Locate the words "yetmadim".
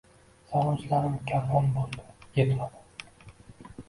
2.39-3.69